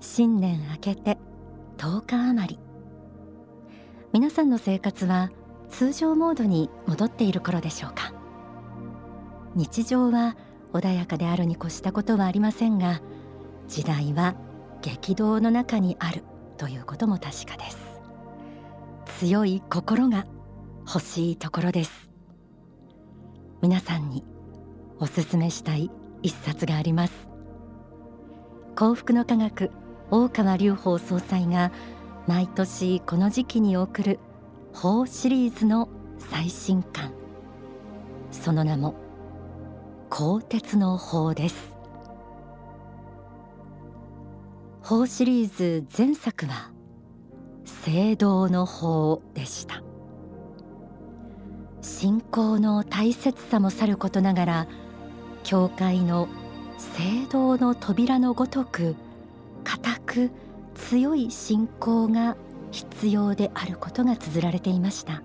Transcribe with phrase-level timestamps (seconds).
[0.00, 1.18] 新年明けて
[1.76, 2.58] 10日余り。
[4.12, 5.30] 皆さんの生活は
[5.68, 8.14] 通常モードに戻っている頃でしょうか？
[9.54, 10.36] 日常は
[10.72, 13.02] 穏やかであるに越したことはありませんが
[13.68, 14.36] 時代は
[14.80, 16.24] 激動の中にある
[16.56, 17.78] ということも確かです。
[19.18, 20.26] 強い心が
[20.86, 22.10] 欲しいところです。
[23.60, 24.24] 皆さんに
[24.98, 25.90] おすすめしたい
[26.22, 27.28] 一冊があります。
[28.76, 29.70] 幸福の科学
[30.12, 31.70] 大川隆法総裁が
[32.26, 34.18] 毎年この時期に送る
[34.72, 35.88] 法シリーズの
[36.18, 37.12] 最新刊。
[38.32, 38.94] その名も
[40.08, 41.76] 鋼鉄の法です。
[44.82, 46.72] 法シリーズ前作は
[47.64, 49.80] 聖堂の法でした。
[51.82, 54.66] 信仰の大切さもさることながら
[55.44, 56.26] 教会の
[56.78, 58.96] 聖堂の扉のごとく
[59.64, 60.30] 固く
[60.74, 62.36] 強い信仰が
[62.70, 65.22] 必要であることが綴られていました。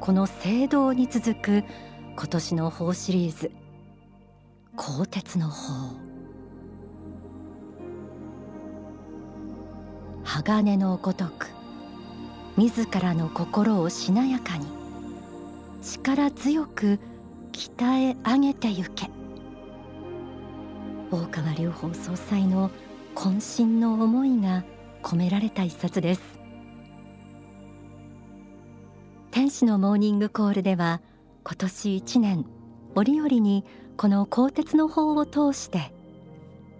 [0.00, 1.64] この聖堂に続く
[2.16, 3.50] 今年の法シリーズ
[4.76, 5.96] 鋼鉄の法。
[10.24, 11.48] 鋼のごとく
[12.56, 14.66] 自らの心をしなやかに
[15.82, 16.98] 力強く
[17.52, 19.10] 鍛え上げてゆけ。
[21.10, 22.70] 大川隆法総裁の
[23.14, 24.64] 渾身の思いが
[25.02, 26.38] 込められた一冊です。
[29.30, 31.00] 天使のモーニングコールでは
[31.44, 32.46] 今年一年
[32.94, 33.64] 折々に
[33.96, 35.92] この鋼鉄の法を通して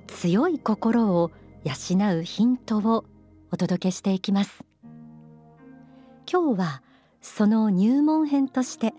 [0.07, 1.31] 強い心を
[1.65, 3.05] 養うヒントを
[3.51, 4.65] お届けしていきます。
[6.31, 6.83] 今日は
[7.21, 8.93] その入門編として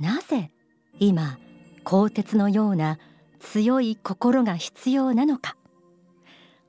[0.00, 0.50] なぜ
[0.98, 1.38] 今
[1.84, 2.98] 鋼鉄のような
[3.40, 5.56] 強い心が必要なのか。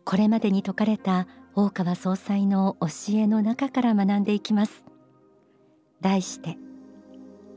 [0.05, 4.85] これまでに説かれた大川総裁の教えの中から学んでいきます。
[5.99, 6.57] 題して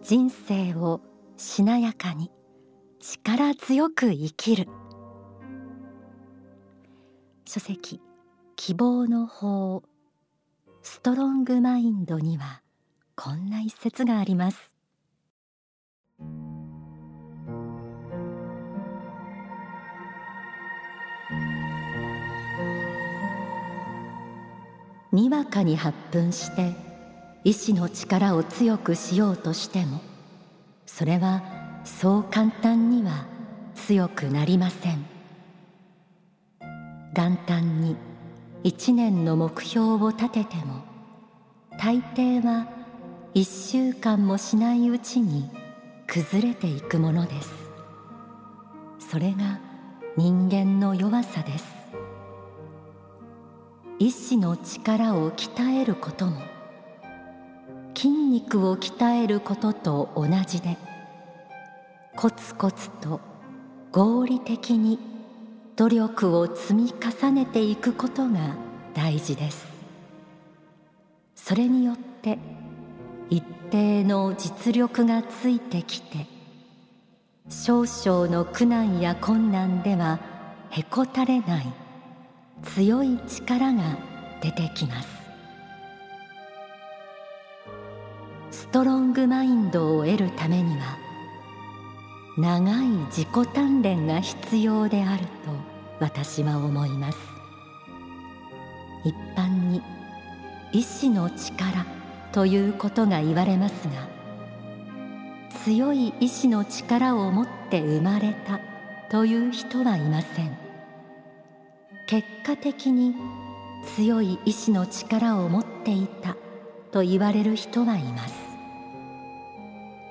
[0.03, 1.03] 人生を
[1.37, 2.31] しなやかに
[3.01, 4.67] 力強く生きる。
[7.45, 8.01] 書籍
[8.57, 9.83] 希望の法。
[10.83, 12.63] ストロングマインドには
[13.15, 14.75] こんな一節があります。
[25.19, 26.75] にわかに発奮して
[27.43, 30.01] 意志の力を強くしようとしても
[30.87, 31.43] それは
[31.85, 33.27] そう簡単には
[33.75, 35.05] 強くなりません。
[37.15, 37.97] 元旦に
[38.63, 40.85] 一年の目標を立てても
[41.81, 42.69] 大抵は
[43.35, 45.51] 一週間もしないうちに
[46.07, 47.51] 崩れていくものです。
[49.01, 49.59] それが
[50.17, 51.78] 人間の弱さです。
[54.01, 56.41] 意志の力を鍛えることも
[57.97, 60.77] 筋肉を鍛えることと同じで
[62.15, 63.21] コツコツと
[63.91, 65.01] 合理的に
[65.75, 68.57] 努力を積み重ねていくことが
[68.95, 69.67] 大事です。
[71.35, 72.39] それによって
[73.31, 76.27] 一定の実力がついてきて
[77.49, 80.21] 少々の苦難や困難では
[80.71, 81.88] へこたれない
[82.63, 83.83] 強い力が
[84.41, 85.09] 出てきます。
[88.51, 90.99] ストロングマインドを得るためには
[92.37, 95.29] 長い自己鍛錬が必要であると
[96.01, 97.19] 私は思います。
[99.05, 99.83] 一般に
[100.73, 101.87] 意志の力
[102.33, 104.09] ということが言われますが
[105.65, 108.61] 強い意志の力を持って生まれた
[109.11, 110.68] という人はいません。
[112.09, 113.15] 結果的に
[113.95, 116.37] 強い意志の力を持っていた
[116.91, 118.35] と言われる人はいます。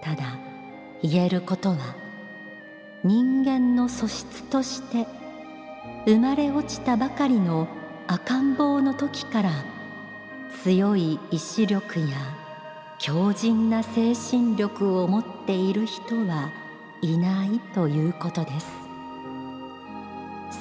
[0.04, 0.38] ただ
[1.02, 1.96] 言えることは
[3.04, 5.08] 人間の素質として
[6.06, 7.68] 生まれ落ちたばかりの
[8.06, 9.52] 赤ん坊の時から
[10.62, 12.06] 強い意志力や
[13.00, 16.52] 強靭な精神力を持っている人は
[17.02, 18.68] いないということです。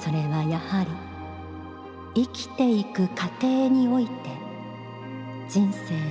[0.01, 1.06] それはやはり
[2.17, 4.11] 生きていく過程において
[5.47, 6.01] 人生の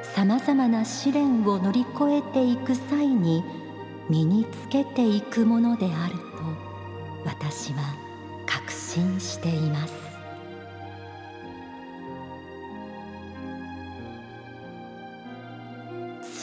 [0.00, 3.42] さまざまな試練を乗り越えていく際に
[4.08, 6.20] 身につけていくものであると
[7.24, 7.80] 私は
[8.46, 9.94] 確信しています。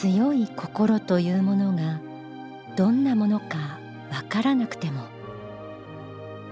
[0.02, 1.98] 強い心というものが
[2.76, 3.78] どんなものか
[4.12, 5.15] わからなくても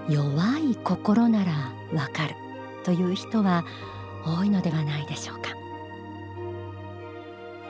[0.09, 1.51] 弱い心なら
[1.93, 2.35] わかる
[2.83, 3.65] という人は
[4.23, 5.55] 多いのではないでしょうか。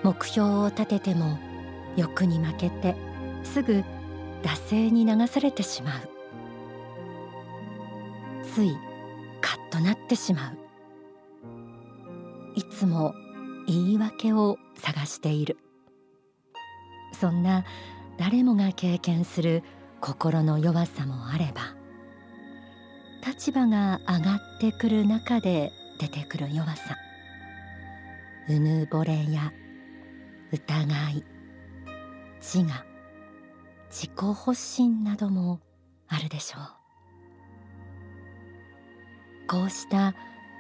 [0.04, 1.40] 目標を立てても
[1.96, 2.96] 欲に負けて
[3.44, 3.84] すぐ
[4.44, 6.10] 惰性に流されてしまう。
[8.44, 8.78] つい
[9.42, 10.58] カッとなってしまう。
[12.56, 13.14] いつも
[13.68, 15.58] 言い訳を探している。
[17.14, 17.64] そんな
[18.18, 19.64] 誰もが経験する
[20.02, 21.76] 心の弱さもあれば
[23.26, 26.96] 立場が上がってくる中で出てくる弱さ。
[28.48, 29.52] うぬぼれや
[30.52, 31.24] 疑い
[32.40, 32.86] 自我
[33.90, 35.60] 自己発信なども
[36.08, 36.62] あるでしょう。
[39.48, 40.14] こうした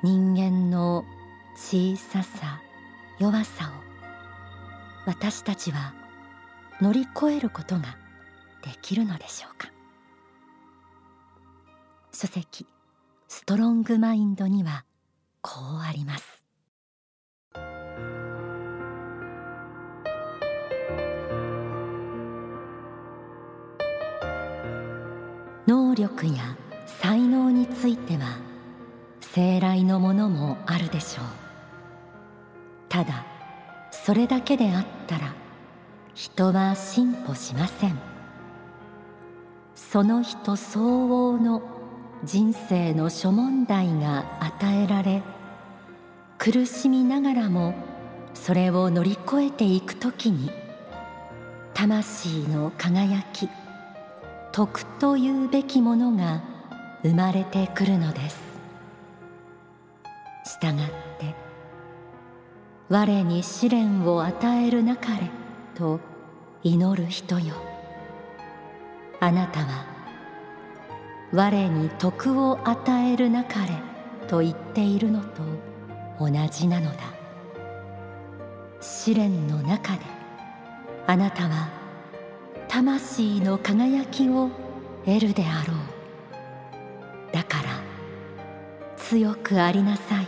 [0.04, 1.06] 人間の
[1.56, 2.62] 小ささ
[3.20, 3.70] 弱さを
[5.06, 5.94] 私たちは
[6.82, 7.98] 乗り越えることが
[8.64, 9.75] できるのでしょうか。
[12.18, 12.66] 書籍
[13.28, 14.86] ストロングマインドには
[15.42, 16.42] こうあります。
[25.68, 28.40] 能力や才能については
[29.20, 31.26] 生来のものもあるでしょう。
[32.88, 33.26] ただ
[33.92, 35.34] それだけであったら
[36.14, 38.00] 人は進歩しません。
[39.76, 41.75] その人相応の
[42.24, 45.22] 人生の諸問題が与えられ
[46.38, 47.76] 苦しみながらも
[48.34, 50.50] それを乗り越えていくときに
[51.74, 53.50] 魂の輝き
[54.52, 56.42] 徳というべきものが
[57.04, 58.40] 生まれてくるのです。
[60.46, 60.88] したがっ
[61.20, 61.36] て
[62.88, 65.30] 我に試練を与えるなかれ
[65.76, 66.00] と
[66.64, 67.56] 祈る人よ。
[69.20, 69.95] あなたは
[71.36, 73.74] 我に徳を与えるなかれ
[74.30, 75.44] と言っているのと
[76.18, 77.00] 同じなのだ。
[78.80, 80.00] 試練の中で
[81.06, 81.68] あなたは
[82.70, 84.50] 魂の輝きを
[85.04, 87.34] 得るであろう。
[87.34, 87.64] だから
[88.96, 90.28] 強くありなさい。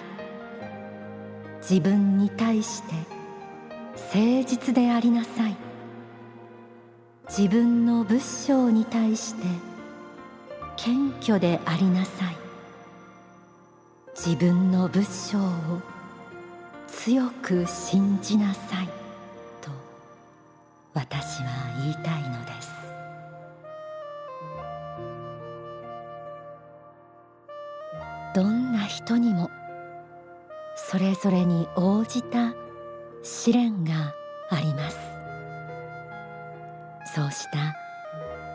[1.61, 2.93] 自分に対して
[4.13, 5.55] 誠実でありなさい。
[7.29, 9.76] 自分の仏性に対して
[10.77, 12.37] 謙虚でありなさい。
[14.15, 15.41] 自分の仏性を
[16.87, 18.87] 強く信じなさい。
[19.59, 19.69] と
[20.93, 21.49] 私は
[21.81, 22.71] 言いたいのです。
[28.35, 29.49] どんな人にも
[30.75, 32.53] それぞれに応じた
[33.23, 34.13] 試練が
[34.51, 34.97] あります。
[37.15, 37.86] そうした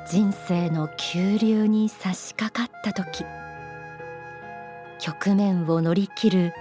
[0.08, 3.24] 人生の急流に差し掛かった時
[5.00, 6.52] 局面を乗り切る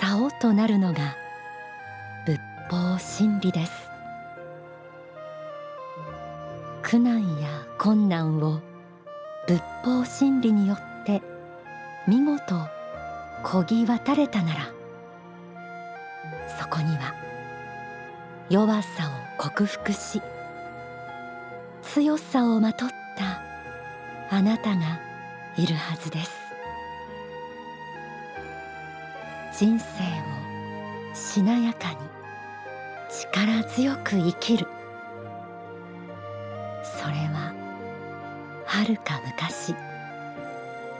[0.00, 1.16] 竿となるのが
[2.26, 3.72] 仏法真理です。
[6.82, 7.48] 苦難や
[7.78, 8.60] 困難を
[9.46, 11.20] 仏法真理によって
[12.06, 12.54] 見事
[13.42, 14.60] こぎ渡れたなら
[16.58, 17.14] そこには
[18.48, 20.22] 弱さを克服し
[21.94, 23.42] 強さをまとった
[24.30, 25.00] あなたが
[25.56, 26.30] いるはずです。
[29.58, 31.96] 人生をしなやかに
[33.10, 34.66] 力強く生きる。
[36.82, 37.54] それは
[38.66, 39.74] はるか昔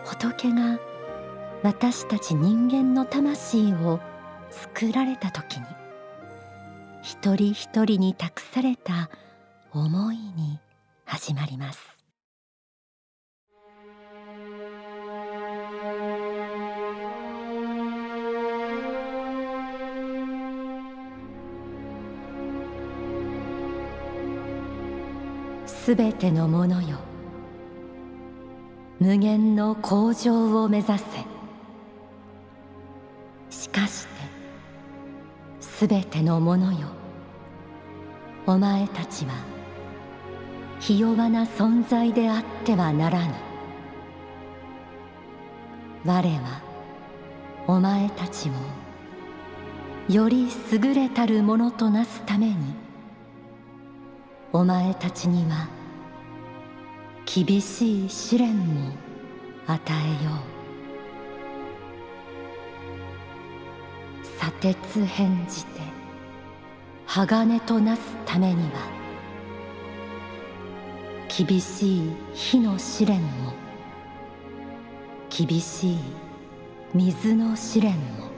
[0.07, 0.79] 仏が
[1.63, 4.01] 私たち人間の魂を
[4.51, 5.67] 作られた時に
[7.03, 9.11] 一人一人に託された
[9.73, 10.59] 思いに
[11.11, 11.81] 始まります。
[25.67, 26.99] すべてのものよ。
[29.01, 31.05] 無限の向上を目指せ。
[33.49, 34.09] しかして
[35.61, 36.89] すべてのものよ。
[38.47, 39.58] お前たちは
[40.81, 43.35] ひ弱な存在であってはならぬ。
[46.05, 46.63] 我は
[47.67, 48.53] お前たちを
[50.13, 52.57] より優れたるものとなすために
[54.53, 55.69] お前たちには
[57.27, 58.93] 厳しい試練も
[59.67, 60.35] 与えよう。
[64.39, 65.81] 砂鉄返じて
[67.07, 68.98] 鋼となすためには
[71.47, 73.53] 厳しい火の試練も
[75.31, 75.99] 厳しい
[76.93, 78.29] 水の試練も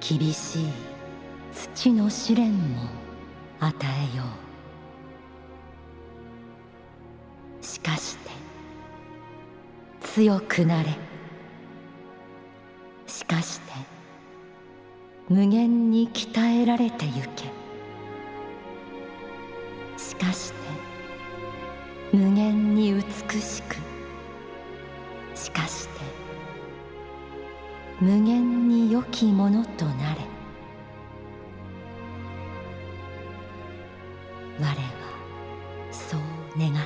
[0.00, 0.66] 厳しい
[1.52, 2.88] 土の試練も
[3.60, 3.76] 与
[4.14, 4.24] えよ
[7.60, 7.62] う。
[7.62, 8.30] しかして
[10.00, 10.88] 強くなれ。
[13.06, 13.72] しかして
[15.28, 17.53] 無限に鍛えられてゆけ。
[22.14, 23.02] 無限に美
[23.40, 23.74] しく。
[25.34, 26.00] しかして
[28.00, 30.20] 無限に良きものとなれ。
[34.60, 34.74] 我は
[35.90, 36.20] そう
[36.56, 36.84] 願った。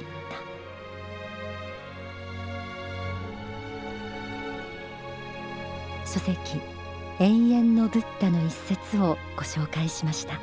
[6.11, 6.59] 書籍
[7.21, 10.41] 永遠のブッダの一節をご紹介しました。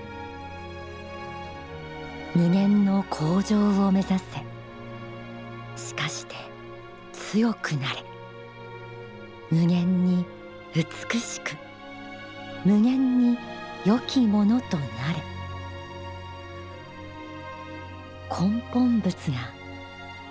[2.35, 4.54] 無限の向上を目指せ。
[7.35, 8.01] 強くなれ。
[9.51, 10.25] 無限に
[10.73, 11.51] 美しく
[12.63, 13.37] 無限に
[13.85, 15.21] 良きものとなれ。
[18.29, 19.51] 根本物が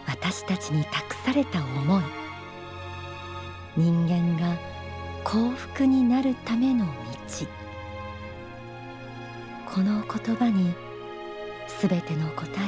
[0.06, 2.02] 私たちに託された思い。
[3.76, 4.56] 人間が
[5.24, 6.90] 幸福になるための道。
[9.66, 10.72] この言葉に
[11.68, 12.62] すべての答え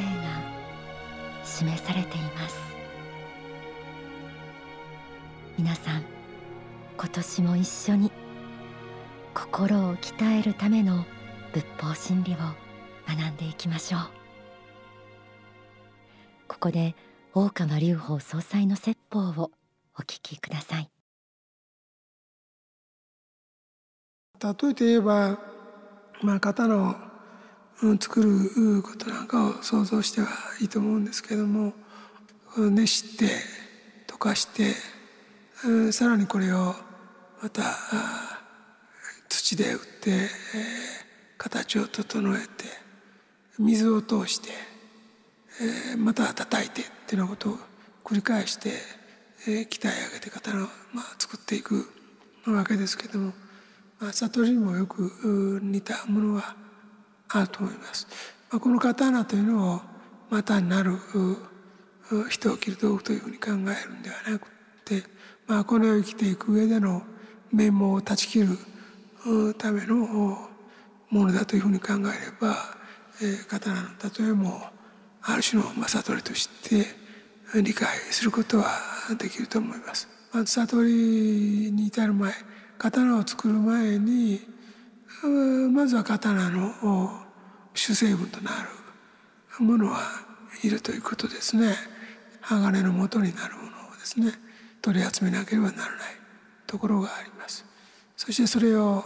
[1.40, 2.75] が示されています。
[5.58, 6.02] 皆さん
[6.98, 8.12] 今年も一緒に
[9.32, 11.06] 心を鍛えるための
[11.54, 12.36] 仏法真理を
[13.08, 14.00] 学んでいきましょう。
[16.46, 16.94] ここで
[17.32, 19.50] 大川隆法総裁の説法を
[19.98, 20.90] お聞きください。
[24.42, 25.38] 例えて言えば、
[26.20, 26.94] まあ、刀を
[27.98, 30.28] 作ることなんかを想像しては
[30.60, 31.72] いいと思うんですけども
[32.56, 33.26] 熱して
[34.06, 34.74] 溶かして
[35.92, 36.74] さらにこれを
[37.42, 37.62] また
[39.28, 40.28] 土で打って
[41.38, 42.46] 形を整えて
[43.58, 44.50] 水を通して
[45.96, 47.58] また叩いてっていうようなことを
[48.04, 48.70] 繰り返して
[49.44, 51.88] 鍛え上げて刀をまあ作っていく
[52.46, 53.46] わけですけども。
[53.98, 56.54] まあ、悟りにもよく似たものは
[57.28, 58.06] あると思います。
[58.50, 59.80] この刀というのを
[60.30, 60.92] またなる
[62.28, 64.55] 人を切る道具というふうに考えるんではなくて
[64.86, 65.02] て、
[65.46, 67.02] まあ、この世を生きていく上での
[67.52, 69.96] 面目を断ち切るための
[71.10, 72.02] ものだというふうに考えれ
[72.40, 72.56] ば、
[73.20, 73.88] えー、刀の
[74.18, 74.62] 例えも
[75.22, 76.86] ある種の、悟りとして
[77.60, 78.66] 理解することは
[79.18, 80.08] できると思います。
[80.32, 82.32] まあ、悟りに至る前
[82.78, 84.40] 刀を作る前に
[85.72, 87.26] まずは刀の
[87.74, 88.50] 主成分とな
[89.58, 90.00] るものは
[90.62, 91.74] いるということですね
[92.40, 94.32] 鋼の元になるものですね
[94.86, 95.90] 取り集めなければならない
[96.64, 97.64] ところがあります。
[98.16, 99.02] そしてそれを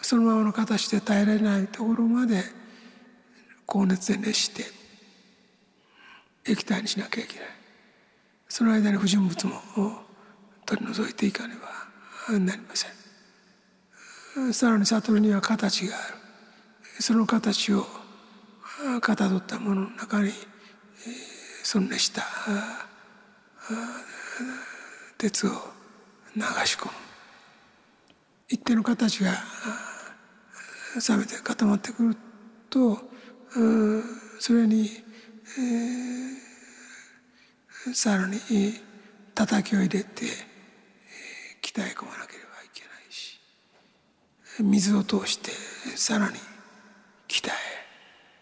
[0.00, 2.44] そのままの形で耐えられないところまで
[3.66, 4.62] 高熱で熱して
[6.48, 7.46] 液体にしなきゃいけない。
[8.48, 9.60] その間に不純物も
[10.64, 11.56] 取り除いていかね
[12.28, 12.86] ばなりませ
[14.46, 14.52] ん。
[14.52, 16.14] さらに悟りには形がある。
[17.00, 17.84] その形を
[19.00, 20.30] かたどったものの中に
[21.64, 22.22] その熱した。
[25.18, 25.50] 鉄を
[26.36, 26.92] 流し込む。
[28.48, 29.32] 一定の形が
[31.08, 32.16] 冷めて固まってくる
[32.68, 32.98] と
[34.38, 34.90] それに、
[37.94, 38.38] さらに
[39.34, 40.26] 叩きを入れて
[41.62, 43.38] 鍛え込まなければいけないし
[44.60, 45.50] 水を通して
[45.96, 46.34] さらに
[47.28, 47.52] 鍛え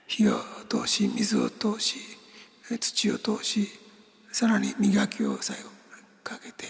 [0.07, 0.35] 火を
[0.69, 1.97] 通し水を通し
[2.79, 3.69] 土を通し
[4.33, 5.70] さらに磨きを最後
[6.23, 6.67] かけて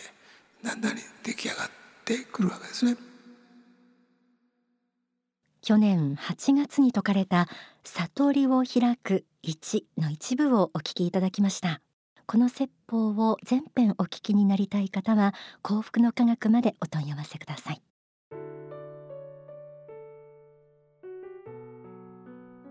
[0.65, 1.71] だんだんに出来上がっ
[2.05, 2.97] てくるわけですね。
[5.63, 7.47] 去年8月に説かれた
[7.85, 11.81] 悟りを開く1の一部をお聞きいただきました。
[12.27, 17.83] この説法を全編お聞きになりたい方は幸福の科学までお問い合わせください。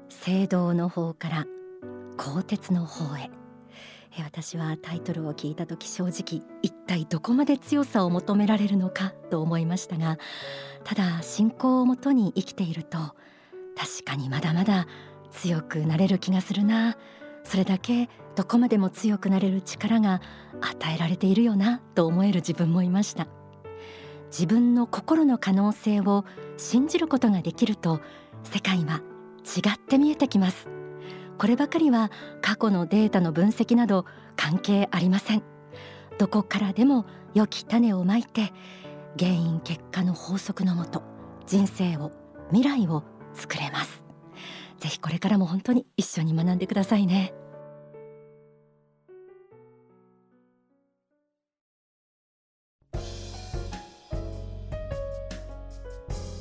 [0.09, 1.45] 聖堂の方から
[2.17, 3.38] 鋼鉄の方へ。
[4.23, 10.17] 私はタイトルを聞いた時正直一体どこまで強さを求められるのかと思いましたが
[10.83, 12.97] ただ信仰をもとに生きていると
[13.77, 14.87] 確かにまだまだ
[15.31, 16.97] 強くなれる気がするな。
[17.43, 20.21] それだけどこまでも強くなれる力が
[20.61, 23.27] 与えられているよなと思える自分もいました。
[24.31, 26.25] 自分の心の可能性を
[26.57, 28.01] 信じることができると
[28.43, 29.01] 世界は
[29.43, 30.78] 違って見えてきます。
[31.39, 34.05] こればかりは過去のデータの分析など
[34.35, 35.43] 関係ありません。
[36.17, 38.51] どこからでも良き種をまいて
[39.17, 41.01] 原因結果の法則のもと
[41.47, 42.11] 人生を
[42.51, 43.03] 未来を
[43.33, 44.03] 作れます。
[44.79, 47.33] ぜひこれからも本当に一緒に学んでくださいね。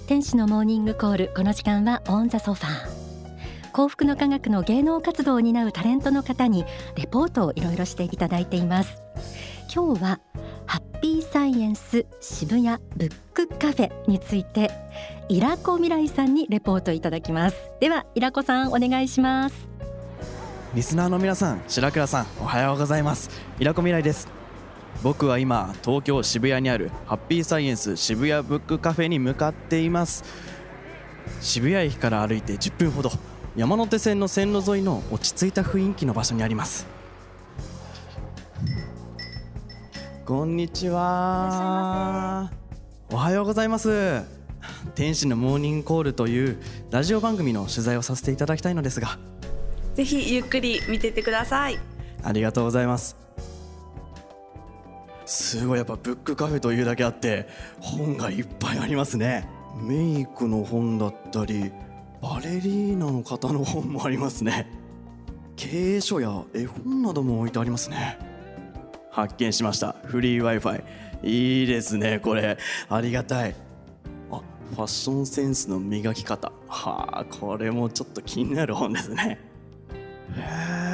[0.08, 2.97] 天使のモーニングコールこの時間はオンザソファー。
[3.78, 6.64] 幸福の科学の芸能活動を担うタレントの方に
[6.96, 9.00] レポートをいろいろしていただいています。
[9.72, 10.20] 今日は
[10.66, 14.72] ハッピーサイエンス渋谷ブックカフェについて
[15.28, 17.56] イラコ未来さんにレポートいただきます。
[17.78, 19.68] ではイラコさんお願いします。
[20.74, 23.30] リスナーの皆さん白倉さんおはようございます。
[23.60, 24.26] イラコ未来です。
[25.04, 30.24] 僕は今東京渋谷にあるハッピーサイエンス渋谷ブックカフェに向かっています。
[31.40, 33.12] 渋谷駅から歩いて10分ほど。
[33.58, 36.86] 山手線の線路沿いの落ち着いた雰囲気の場所にあります。
[40.24, 42.52] こんにちは。
[43.10, 44.22] おはようございます。
[44.94, 46.58] 天使のモーニングコールという
[46.92, 49.18] ラジオ番組の取材をさせていただきたいのですが。
[49.96, 51.80] ぜひゆっくり見ててください。
[52.22, 53.16] ありがとうございます。
[55.26, 57.48] すごいやっぱブックカフェというだけあって
[57.80, 59.48] 本がいっぱいありますね。
[59.82, 61.72] メイクの本だったり
[62.20, 64.66] バレリーナの方の本もありますね。
[65.56, 68.18] 経営書や絵本なども置いてありますね。
[69.10, 69.96] 発見しました。
[70.04, 70.84] フリー Wi-Fi
[71.22, 72.58] いいですねこれ。
[72.88, 73.54] ありがたい。
[74.30, 76.52] あファッションセンスの磨き方。
[76.68, 79.40] はあこれもちょっと気になる本ですね。
[80.36, 80.88] へえ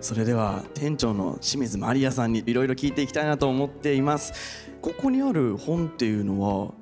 [0.00, 4.70] それでは店長の清水マリアさんにいろいろ聞いていきたいなと思っています。
[4.80, 6.72] ここにある本っていうのは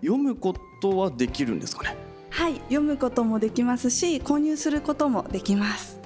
[0.00, 1.96] 読むことはできるんですかね？
[2.30, 6.00] はい読むこともできますし購入することもできます。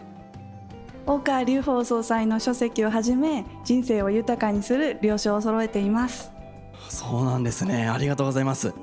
[1.06, 6.30] 大川隆法総裁の書籍をはじめ人生を豊かにする了承を揃えています。
[6.90, 7.88] そうなんですね。
[7.88, 8.74] ありがとうございます。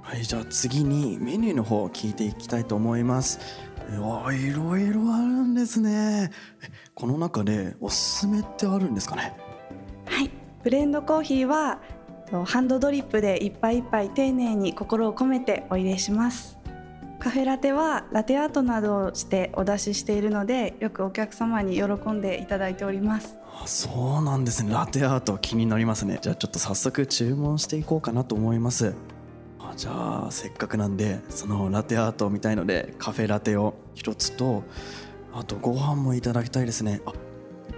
[0.00, 3.38] はいじゃあ次にメニューの方を聞いていきたいと思います。
[4.00, 6.30] わいろいろあるんですね。
[6.94, 9.36] この中でおすすめってあるんですかね？
[10.06, 10.30] はい
[10.62, 11.80] ブレンドコーヒーは
[12.44, 16.58] ハンドドリップで一杯一杯丁寧に心を込めてお入れします。
[17.18, 23.36] カフェラテはラテアートなどをしてお出ししているのでよくお客様に喜んでいただいております。
[23.66, 24.72] そうなんですね。
[24.72, 26.18] ラテアート気になりますね。
[26.20, 28.94] じゃあちょっと早速注文していこうかなと思います。
[29.76, 34.64] じゃあせっかくなんでそのラテアートみたいのでカフェラテを一つと
[35.32, 37.02] あとご飯もいただきたいですね。
[37.06, 37.12] あ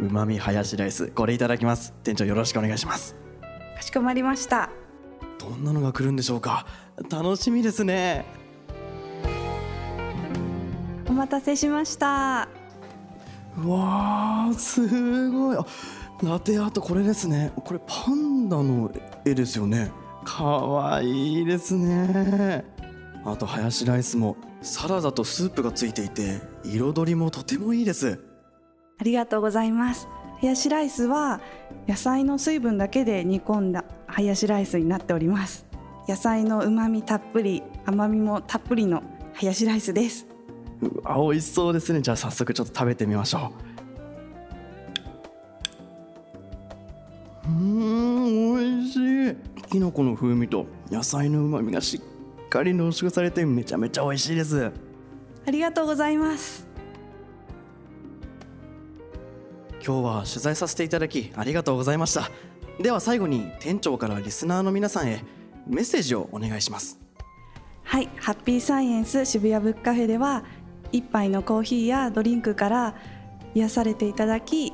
[0.01, 1.09] うまみハヤシライス。
[1.09, 1.93] これいただきます。
[2.03, 3.24] 店長よろしくお願いします。
[3.77, 4.71] かしこまりました。
[5.39, 6.67] どんなのが来るんでしょうか？
[7.11, 8.25] 楽しみですね。
[11.09, 12.49] お待たせしました。
[13.59, 15.57] うわーすごい。
[15.57, 15.67] あ
[16.23, 17.53] ラテアートこれですね。
[17.57, 18.91] これパンダの
[19.25, 19.91] 絵ですよね。
[20.25, 22.65] かわいいですね。
[23.25, 28.21] あとハヤシライスもサラダとスープがついていて彩りもとてもいいです。
[28.99, 30.09] ありがとうございます
[30.45, 31.41] ハヤシライスは
[31.89, 35.65] 野菜の水分だけで煮込んだハヤシライスになっております。
[36.07, 39.03] 野菜の旨味たっぷり甘みもたっぷりの
[39.33, 40.27] ハヤシライスです。
[40.83, 42.03] うわ美味しそうですね。
[42.03, 43.55] じゃあ早速ちょっと食べてみましょ
[47.47, 47.49] う。
[47.49, 48.97] うん美味し
[49.31, 49.37] い。
[49.71, 52.03] きのこの風味と野菜の旨味がし
[52.45, 54.71] っかり濃縮されてめちゃめちゃ美味しいです。
[55.47, 56.74] ありがとうございます
[59.87, 62.31] 今日は取材させていただきありがとうございました。
[62.81, 65.23] では最後に店長からリスナーの皆さんへ
[65.67, 66.99] メッセージをお願いします。
[67.85, 70.43] はいハッピーサイエンス渋谷ブックカフェでは
[70.91, 72.95] 一杯のコーヒーやドリンクから
[73.55, 74.73] 癒されていただき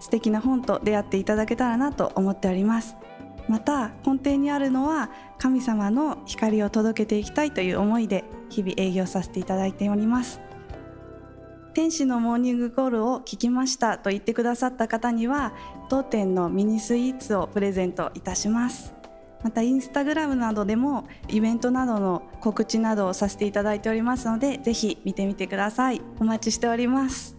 [0.00, 2.96] 素敵な本と出会っていただけたらなと思っております。
[3.48, 10.40] また根底にあるのは神様の光を届けていきたいという思いで日々営業させていただいております。
[11.72, 15.52] 天使のモーニングコールを聞きましたと言ってくださった方には
[15.88, 18.94] 当店のミニスイーツをプレゼントいたします。
[19.42, 26.02] またインスタグラムなどでもイベントなどの告知などをさせていただいておりますのでぜひ見てみてください。
[26.18, 27.36] お待ちしております。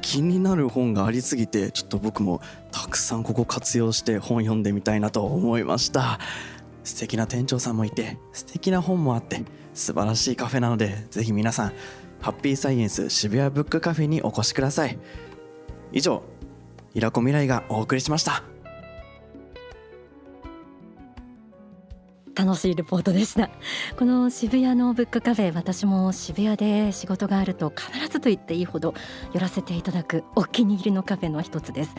[0.00, 6.20] 気になる本がありすぎてちょっと僕もたくさんここ活用して本読んでみたいなと思いました。
[6.84, 9.42] 素敵な店長さんもいて素敵な本もあって
[9.74, 11.72] 素晴らしいカフェなのでぜひ皆さん
[12.20, 14.98] ハッピーサイエンス渋谷ブックカフェにお越しください。
[15.92, 16.22] 以上
[16.94, 18.53] イラコ未来がお送りしました。
[22.34, 23.50] 楽しいレポートでした。
[23.98, 28.94] この渋谷のブックカフェ私も渋谷で仕事があると必ずと言っていいほど
[29.32, 31.94] 寄らせていただくお気に入りのカフェの一つです、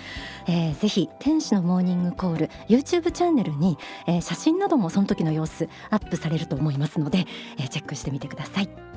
[0.48, 7.26] えー、ぜひ天使のモーニングコール YouTube チャンネルに、えー、写真などもその時の様子アップされると思いますので、
[7.58, 8.95] えー、チェックしてみてください。